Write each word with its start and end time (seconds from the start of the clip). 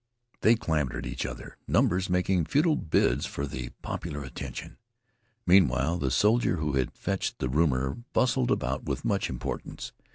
They 0.39 0.55
clamored 0.55 1.05
at 1.05 1.11
each 1.11 1.27
other, 1.27 1.57
numbers 1.67 2.09
making 2.09 2.45
futile 2.45 2.75
bids 2.75 3.27
for 3.27 3.45
the 3.45 3.69
popular 3.83 4.23
attention. 4.23 4.77
Meanwhile, 5.45 5.99
the 5.99 6.09
soldier 6.09 6.55
who 6.55 6.73
had 6.73 6.91
fetched 6.97 7.37
the 7.37 7.49
rumor 7.49 7.97
bustled 8.11 8.49
about 8.49 8.85
with 8.85 9.05
much 9.05 9.29
importance. 9.29 9.91